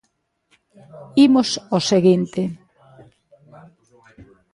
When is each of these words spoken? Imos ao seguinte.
Imos 1.27 1.49
ao 1.73 1.79
seguinte. 1.91 2.41